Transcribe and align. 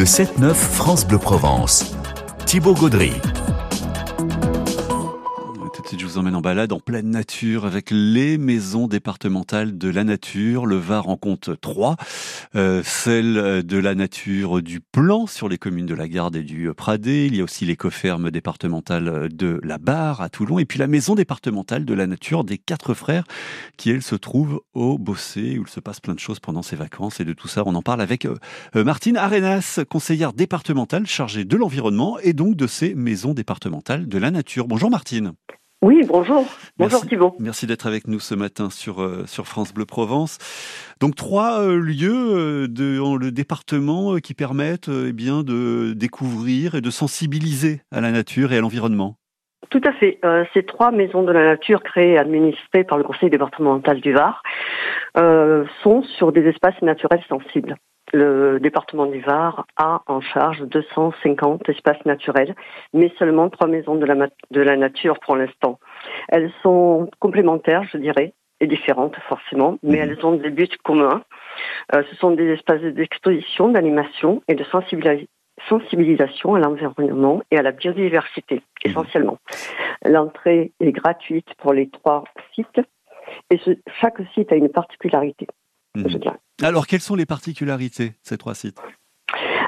Le 0.00 0.06
7-9 0.06 0.54
France 0.54 1.06
Bleu 1.06 1.18
Provence. 1.18 1.94
Thibaut 2.46 2.72
Gaudry. 2.72 3.12
Vous 6.10 6.18
emmène 6.18 6.34
en 6.34 6.40
balade 6.40 6.72
en 6.72 6.80
pleine 6.80 7.08
nature 7.08 7.66
avec 7.66 7.90
les 7.92 8.36
maisons 8.36 8.88
départementales 8.88 9.78
de 9.78 9.88
la 9.88 10.02
nature. 10.02 10.66
Le 10.66 10.74
Var 10.74 11.08
en 11.08 11.16
compte 11.16 11.50
trois. 11.60 11.94
Euh, 12.56 12.82
celle 12.84 13.62
de 13.64 13.78
la 13.78 13.94
nature 13.94 14.60
du 14.60 14.80
Plan 14.80 15.28
sur 15.28 15.48
les 15.48 15.56
communes 15.56 15.86
de 15.86 15.94
la 15.94 16.08
Garde 16.08 16.34
et 16.34 16.42
du 16.42 16.68
Pradé. 16.74 17.26
Il 17.26 17.36
y 17.36 17.40
a 17.40 17.44
aussi 17.44 17.64
l'écoferme 17.64 18.32
départementale 18.32 19.28
de 19.30 19.60
la 19.62 19.78
Barre 19.78 20.20
à 20.20 20.28
Toulon. 20.30 20.58
Et 20.58 20.64
puis 20.64 20.80
la 20.80 20.88
maison 20.88 21.14
départementale 21.14 21.84
de 21.84 21.94
la 21.94 22.08
nature 22.08 22.42
des 22.42 22.58
Quatre 22.58 22.92
Frères 22.92 23.24
qui, 23.76 23.90
elle, 23.90 24.02
se 24.02 24.16
trouve 24.16 24.62
au 24.74 24.98
Bossé 24.98 25.60
où 25.60 25.62
il 25.62 25.70
se 25.70 25.78
passe 25.78 26.00
plein 26.00 26.14
de 26.14 26.18
choses 26.18 26.40
pendant 26.40 26.62
ses 26.62 26.74
vacances. 26.74 27.20
Et 27.20 27.24
de 27.24 27.34
tout 27.34 27.46
ça, 27.46 27.62
on 27.66 27.74
en 27.76 27.82
parle 27.82 28.00
avec 28.00 28.24
euh, 28.26 28.34
Martine 28.74 29.16
Arenas, 29.16 29.78
conseillère 29.88 30.32
départementale 30.32 31.06
chargée 31.06 31.44
de 31.44 31.56
l'environnement 31.56 32.18
et 32.18 32.32
donc 32.32 32.56
de 32.56 32.66
ces 32.66 32.96
maisons 32.96 33.32
départementales 33.32 34.08
de 34.08 34.18
la 34.18 34.32
nature. 34.32 34.66
Bonjour 34.66 34.90
Martine. 34.90 35.34
Oui, 35.82 36.02
bonjour. 36.06 36.44
Bonjour 36.76 37.00
Merci. 37.00 37.08
Thibault. 37.08 37.36
Merci 37.38 37.66
d'être 37.66 37.86
avec 37.86 38.06
nous 38.06 38.20
ce 38.20 38.34
matin 38.34 38.68
sur, 38.68 39.00
euh, 39.00 39.24
sur 39.24 39.46
France 39.46 39.72
Bleu 39.72 39.86
Provence. 39.86 40.36
Donc 41.00 41.16
trois 41.16 41.62
euh, 41.62 41.78
lieux 41.78 42.12
euh, 42.12 42.68
de, 42.68 42.98
dans 42.98 43.16
le 43.16 43.30
département 43.30 44.16
qui 44.16 44.34
permettent 44.34 44.90
eh 44.90 45.14
bien, 45.14 45.42
de 45.42 45.94
découvrir 45.94 46.74
et 46.74 46.82
de 46.82 46.90
sensibiliser 46.90 47.80
à 47.92 48.02
la 48.02 48.10
nature 48.10 48.52
et 48.52 48.58
à 48.58 48.60
l'environnement. 48.60 49.16
Tout 49.70 49.80
à 49.86 49.92
fait. 49.92 50.20
Ces 50.52 50.64
trois 50.64 50.90
maisons 50.90 51.22
de 51.22 51.32
la 51.32 51.44
nature 51.44 51.82
créées 51.82 52.12
et 52.12 52.18
administrées 52.18 52.82
par 52.82 52.98
le 52.98 53.04
Conseil 53.04 53.30
départemental 53.30 54.00
du 54.00 54.12
Var 54.12 54.42
sont 55.14 56.02
sur 56.02 56.32
des 56.32 56.42
espaces 56.48 56.80
naturels 56.82 57.22
sensibles. 57.28 57.76
Le 58.12 58.58
département 58.60 59.06
du 59.06 59.20
Var 59.20 59.66
a 59.76 60.02
en 60.06 60.20
charge 60.20 60.62
250 60.62 61.68
espaces 61.68 62.04
naturels, 62.04 62.54
mais 62.92 63.12
seulement 63.18 63.48
trois 63.50 63.68
maisons 63.68 63.94
de 63.94 64.04
la, 64.04 64.14
de 64.50 64.60
la 64.60 64.76
nature 64.76 65.18
pour 65.20 65.36
l'instant. 65.36 65.78
Elles 66.28 66.50
sont 66.62 67.08
complémentaires, 67.20 67.84
je 67.84 67.98
dirais, 67.98 68.32
et 68.60 68.66
différentes 68.66 69.16
forcément, 69.28 69.78
mais 69.82 69.98
Mhm. 70.04 70.10
elles 70.10 70.26
ont 70.26 70.32
des 70.32 70.50
buts 70.50 70.68
communs. 70.82 71.22
Euh, 71.94 72.02
ce 72.10 72.16
sont 72.16 72.32
des 72.32 72.48
espaces 72.48 72.82
d'exposition, 72.82 73.68
d'animation 73.68 74.42
et 74.48 74.54
de 74.54 74.64
sensibilisation 74.64 75.26
sensibilisation 75.68 76.54
à 76.54 76.58
l'environnement 76.58 77.42
et 77.50 77.58
à 77.58 77.62
la 77.62 77.72
biodiversité, 77.72 78.62
essentiellement. 78.82 79.36
L'entrée 80.06 80.72
est 80.80 80.92
gratuite 80.92 81.48
pour 81.58 81.74
les 81.74 81.90
trois 81.90 82.24
sites 82.54 82.80
et 83.50 83.58
ce- 83.58 83.76
chaque 84.00 84.16
site 84.32 84.50
a 84.52 84.56
une 84.56 84.70
particularité. 84.70 85.46
Mhm. 85.96 86.08
je 86.08 86.16
dirais. 86.18 86.38
Alors, 86.62 86.86
quelles 86.86 87.00
sont 87.00 87.16
les 87.16 87.26
particularités 87.26 88.08
de 88.08 88.14
ces 88.22 88.36
trois 88.38 88.54
sites? 88.54 88.78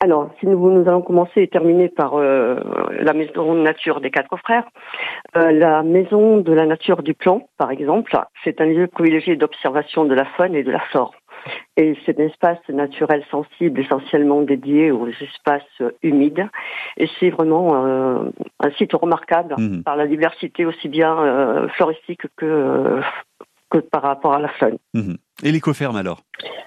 Alors, 0.00 0.30
si 0.38 0.46
nous, 0.46 0.70
nous 0.70 0.86
allons 0.86 1.00
commencer 1.00 1.40
et 1.40 1.48
terminer 1.48 1.88
par 1.88 2.14
euh, 2.14 2.56
la 3.00 3.14
maison 3.14 3.54
de 3.54 3.60
nature 3.60 4.02
des 4.02 4.10
quatre 4.10 4.36
frères, 4.36 4.66
euh, 5.36 5.50
la 5.52 5.82
maison 5.82 6.38
de 6.38 6.52
la 6.52 6.66
nature 6.66 7.02
du 7.02 7.14
plan, 7.14 7.48
par 7.56 7.70
exemple, 7.70 8.12
c'est 8.42 8.60
un 8.60 8.66
lieu 8.66 8.86
privilégié 8.86 9.36
d'observation 9.36 10.04
de 10.04 10.14
la 10.14 10.26
faune 10.26 10.54
et 10.54 10.62
de 10.62 10.70
la 10.70 10.80
flore. 10.80 11.14
Et 11.78 11.96
c'est 12.04 12.20
un 12.20 12.24
espace 12.24 12.58
naturel 12.68 13.24
sensible 13.30 13.80
essentiellement 13.80 14.42
dédié 14.42 14.90
aux 14.90 15.08
espaces 15.08 15.82
humides. 16.02 16.46
Et 16.98 17.08
c'est 17.18 17.30
vraiment 17.30 17.86
euh, 17.86 18.24
un 18.60 18.70
site 18.72 18.92
remarquable 18.92 19.54
Mhm. 19.56 19.84
par 19.84 19.96
la 19.96 20.06
diversité 20.06 20.66
aussi 20.66 20.88
bien 20.88 21.68
floristique 21.76 22.22
que, 22.36 23.00
que 23.70 23.78
par 23.78 24.02
rapport 24.02 24.34
à 24.34 24.38
la 24.40 24.48
faune. 24.48 24.78
Mhm. 24.92 25.16
Et 25.42 25.50
l'écoferme 25.50 25.96
alors? 25.96 26.20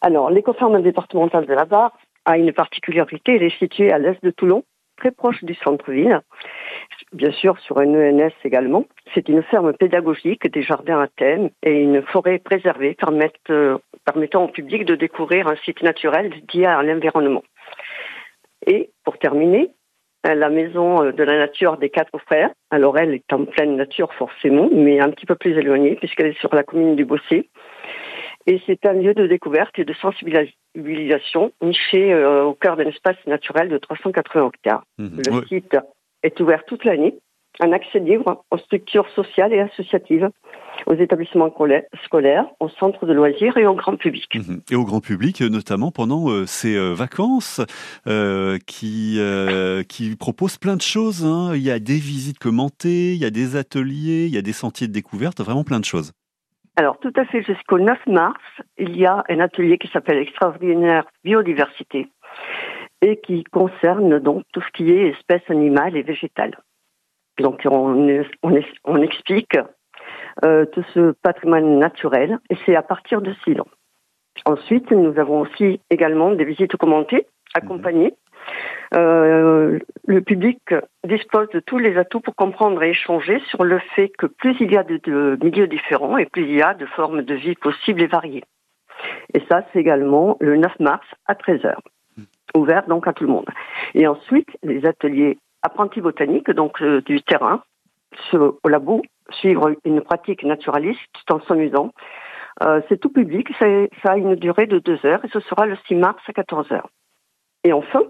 Alors, 0.00 0.30
l'écoferme 0.30 0.80
départementale 0.82 1.46
de 1.46 1.52
la 1.52 1.64
Barre 1.64 1.92
a 2.24 2.38
une 2.38 2.52
particularité, 2.52 3.36
elle 3.36 3.42
est 3.42 3.58
située 3.58 3.92
à 3.92 3.98
l'est 3.98 4.22
de 4.22 4.30
Toulon, 4.30 4.64
très 4.96 5.10
proche 5.10 5.42
du 5.44 5.54
centre-ville, 5.54 6.20
bien 7.12 7.32
sûr 7.32 7.58
sur 7.60 7.80
une 7.80 7.96
ENS 7.96 8.32
également. 8.44 8.84
C'est 9.14 9.28
une 9.28 9.42
ferme 9.42 9.72
pédagogique, 9.72 10.50
des 10.50 10.62
jardins 10.62 11.00
à 11.00 11.08
thème 11.08 11.50
et 11.62 11.80
une 11.80 12.02
forêt 12.02 12.38
préservée 12.38 12.96
euh, 13.50 13.78
permettant 14.04 14.44
au 14.44 14.48
public 14.48 14.84
de 14.84 14.94
découvrir 14.94 15.48
un 15.48 15.56
site 15.56 15.82
naturel 15.82 16.30
dédié 16.30 16.66
à 16.66 16.82
l'environnement. 16.82 17.42
Et 18.66 18.90
pour 19.04 19.18
terminer, 19.18 19.70
la 20.24 20.50
maison 20.50 21.02
euh, 21.02 21.12
de 21.12 21.22
la 21.22 21.38
nature 21.38 21.78
des 21.78 21.90
quatre 21.90 22.18
frères. 22.18 22.50
Alors 22.70 22.98
elle 22.98 23.14
est 23.14 23.32
en 23.32 23.44
pleine 23.44 23.76
nature 23.76 24.12
forcément, 24.14 24.68
mais 24.72 25.00
un 25.00 25.10
petit 25.10 25.26
peu 25.26 25.34
plus 25.34 25.56
éloignée 25.56 25.96
puisqu'elle 25.96 26.28
est 26.28 26.40
sur 26.40 26.54
la 26.54 26.62
commune 26.62 26.96
du 26.96 27.04
Bossé. 27.04 27.48
Et 28.46 28.60
c'est 28.66 28.84
un 28.86 28.94
lieu 28.94 29.14
de 29.14 29.26
découverte 29.26 29.78
et 29.78 29.84
de 29.84 29.94
sensibilisation 29.94 31.52
niché 31.62 32.12
euh, 32.12 32.44
au 32.44 32.54
cœur 32.54 32.76
d'un 32.76 32.86
espace 32.86 33.16
naturel 33.26 33.68
de 33.68 33.78
380 33.78 34.48
hectares. 34.54 34.84
Mhm. 34.98 35.22
Le 35.26 35.46
site 35.46 35.76
est 36.22 36.40
ouvert 36.40 36.64
toute 36.66 36.84
l'année, 36.84 37.16
un 37.60 37.72
accès 37.72 37.98
libre 37.98 38.44
aux 38.50 38.58
structures 38.58 39.08
sociales 39.14 39.52
et 39.52 39.60
associatives, 39.60 40.30
aux 40.86 40.94
établissements 40.94 41.52
scolaires, 42.04 42.46
aux 42.60 42.68
centres 42.68 43.04
de 43.06 43.12
loisirs 43.12 43.56
et 43.58 43.66
au 43.66 43.74
grand 43.74 43.96
public. 43.96 44.28
Mhm. 44.34 44.62
Et 44.70 44.76
au 44.76 44.84
grand 44.84 45.00
public, 45.00 45.40
notamment 45.42 45.90
pendant 45.90 46.30
euh, 46.30 46.46
ces 46.46 46.76
euh, 46.76 46.94
vacances, 46.94 47.60
euh, 48.06 48.58
qui 48.66 49.16
euh, 49.18 49.82
qui 49.82 50.16
proposent 50.16 50.58
plein 50.58 50.76
de 50.76 50.82
choses. 50.82 51.24
hein. 51.24 51.52
Il 51.54 51.62
y 51.62 51.70
a 51.70 51.78
des 51.78 51.98
visites 51.98 52.38
commentées, 52.38 53.12
il 53.12 53.18
y 53.18 53.26
a 53.26 53.30
des 53.30 53.56
ateliers, 53.56 54.26
il 54.26 54.34
y 54.34 54.38
a 54.38 54.42
des 54.42 54.52
sentiers 54.52 54.88
de 54.88 54.92
découverte, 54.92 55.40
vraiment 55.40 55.64
plein 55.64 55.80
de 55.80 55.84
choses. 55.84 56.12
Alors, 56.76 56.98
tout 56.98 57.12
à 57.16 57.24
fait, 57.24 57.42
jusqu'au 57.42 57.78
9 57.78 58.06
mars, 58.06 58.40
il 58.78 58.96
y 58.96 59.06
a 59.06 59.24
un 59.28 59.40
atelier 59.40 59.78
qui 59.78 59.88
s'appelle 59.88 60.18
Extraordinaire 60.18 61.04
Biodiversité 61.24 62.08
et 63.02 63.16
qui 63.18 63.44
concerne 63.44 64.18
donc 64.18 64.44
tout 64.52 64.60
ce 64.60 64.70
qui 64.72 64.90
est 64.90 65.08
espèces 65.08 65.48
animales 65.48 65.96
et 65.96 66.02
végétales. 66.02 66.56
Donc, 67.38 67.62
on, 67.64 68.24
on, 68.84 69.02
explique 69.02 69.56
euh, 70.44 70.66
tout 70.66 70.84
ce 70.94 71.12
patrimoine 71.22 71.78
naturel 71.78 72.38
et 72.50 72.56
c'est 72.64 72.76
à 72.76 72.82
partir 72.82 73.22
de 73.22 73.32
six 73.44 73.58
ans. 73.58 73.68
Ensuite, 74.44 74.90
nous 74.90 75.18
avons 75.18 75.40
aussi 75.40 75.80
également 75.90 76.32
des 76.32 76.44
visites 76.44 76.76
commentées, 76.76 77.26
accompagnées. 77.54 78.14
Euh, 78.94 79.49
le 80.10 80.22
public 80.22 80.74
dispose 81.06 81.48
de 81.50 81.60
tous 81.60 81.78
les 81.78 81.96
atouts 81.96 82.18
pour 82.18 82.34
comprendre 82.34 82.82
et 82.82 82.90
échanger 82.90 83.40
sur 83.48 83.62
le 83.62 83.78
fait 83.94 84.08
que 84.08 84.26
plus 84.26 84.56
il 84.58 84.72
y 84.72 84.76
a 84.76 84.82
de, 84.82 85.38
milieux 85.40 85.68
différents 85.68 86.18
et 86.18 86.26
plus 86.26 86.42
il 86.42 86.52
y 86.52 86.62
a 86.62 86.74
de 86.74 86.84
formes 86.84 87.22
de 87.22 87.34
vie 87.34 87.54
possibles 87.54 88.02
et 88.02 88.08
variées. 88.08 88.42
Et 89.34 89.40
ça, 89.48 89.62
c'est 89.72 89.78
également 89.78 90.36
le 90.40 90.56
9 90.56 90.80
mars 90.80 91.06
à 91.26 91.34
13h, 91.34 91.76
ouvert 92.56 92.86
donc 92.88 93.06
à 93.06 93.12
tout 93.12 93.22
le 93.22 93.30
monde. 93.30 93.48
Et 93.94 94.08
ensuite, 94.08 94.48
les 94.64 94.84
ateliers 94.84 95.38
apprentis 95.62 96.00
botaniques, 96.00 96.50
donc 96.50 96.82
euh, 96.82 97.00
du 97.02 97.22
terrain, 97.22 97.62
au 98.32 98.68
labo, 98.68 99.02
suivre 99.30 99.72
une 99.84 100.00
pratique 100.00 100.42
naturaliste 100.42 101.00
tout 101.12 101.34
en 101.34 101.40
s'amusant. 101.42 101.92
Euh, 102.64 102.80
c'est 102.88 102.98
tout 102.98 103.10
public, 103.10 103.48
ça 103.60 104.10
a 104.10 104.16
une 104.16 104.34
durée 104.34 104.66
de 104.66 104.80
deux 104.80 104.98
heures 105.06 105.24
et 105.24 105.28
ce 105.28 105.38
sera 105.38 105.66
le 105.66 105.76
6 105.86 105.94
mars 105.94 106.20
à 106.26 106.32
14 106.32 106.72
heures. 106.72 106.90
Et 107.62 107.72
enfin, 107.72 108.02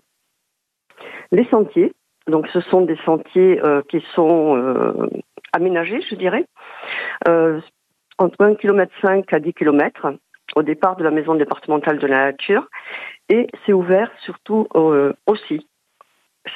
les 1.32 1.44
sentiers. 1.46 1.92
Donc, 2.26 2.46
ce 2.48 2.60
sont 2.60 2.82
des 2.82 2.96
sentiers 3.04 3.60
euh, 3.64 3.82
qui 3.88 4.04
sont 4.14 4.56
euh, 4.56 5.08
aménagés, 5.52 6.00
je 6.08 6.14
dirais, 6.14 6.46
euh, 7.28 7.60
entre 8.18 8.38
1,5 8.38 8.56
km 8.56 9.34
à 9.34 9.40
10 9.40 9.54
km 9.54 10.14
au 10.56 10.62
départ 10.62 10.96
de 10.96 11.04
la 11.04 11.10
maison 11.10 11.34
départementale 11.34 11.98
de 11.98 12.06
la 12.06 12.26
nature. 12.26 12.68
Et 13.28 13.46
c'est 13.64 13.72
ouvert 13.72 14.10
surtout 14.24 14.66
euh, 14.74 15.12
aussi. 15.26 15.66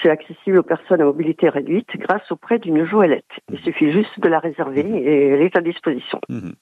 C'est 0.02 0.10
accessible 0.10 0.58
aux 0.58 0.62
personnes 0.62 1.00
à 1.00 1.04
mobilité 1.04 1.48
réduite 1.48 1.88
grâce 1.96 2.30
au 2.32 2.36
prêt 2.36 2.58
d'une 2.58 2.84
joëlette. 2.84 3.24
Il 3.52 3.58
suffit 3.60 3.92
juste 3.92 4.18
de 4.18 4.28
la 4.28 4.38
réserver 4.38 4.80
et 4.80 5.28
elle 5.28 5.42
est 5.42 5.56
à 5.56 5.60
disposition. 5.60 6.20
Mhm. 6.28 6.54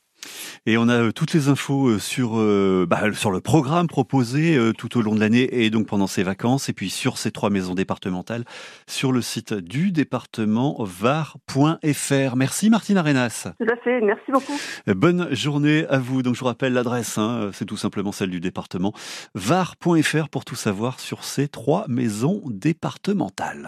Et 0.65 0.79
on 0.79 0.89
a 0.89 1.03
euh, 1.03 1.11
toutes 1.11 1.35
les 1.35 1.49
infos 1.49 1.89
euh, 1.89 1.99
sur 1.99 2.39
euh, 2.39 2.87
bah, 2.89 3.13
sur 3.13 3.33
le 3.33 3.41
programme 3.41 3.89
proposé 3.89 4.57
tout 4.79 4.97
au 4.97 5.03
long 5.03 5.15
de 5.15 5.19
l'année 5.19 5.65
et 5.65 5.71
donc 5.71 5.89
pendant 5.89 6.07
ces 6.07 6.23
vacances 6.23 6.69
et 6.69 6.73
puis 6.73 6.89
sur 6.89 7.19
ces 7.19 7.33
trois 7.33 7.51
maisons 7.51 7.75
départementales 7.75 8.45
sur 8.87 9.11
le 9.11 9.23
site 9.23 9.55
du 9.55 9.91
département 9.91 10.77
var.fr. 10.79 12.37
Merci 12.37 12.71
Martine 12.71 12.97
Arenas. 12.97 13.49
Tout 13.59 13.73
à 13.73 13.77
fait, 13.83 14.01
merci 14.03 14.31
beaucoup. 14.31 14.57
Bonne 14.87 15.35
journée 15.35 15.85
à 15.89 15.99
vous. 15.99 16.23
Donc 16.23 16.35
je 16.35 16.41
vous 16.41 16.47
rappelle 16.47 16.75
l'adresse, 16.75 17.19
hein, 17.19 17.51
c'est 17.53 17.67
tout 17.67 17.77
simplement 17.77 18.13
celle 18.13 18.31
du 18.31 18.41
département 18.41 18.93
var.fr 19.35 20.29
pour 20.29 20.45
tout 20.45 20.55
savoir 20.55 21.01
sur 21.01 21.25
ces 21.25 21.49
trois 21.49 21.87
maisons 21.89 22.41
départementales. 22.47 23.59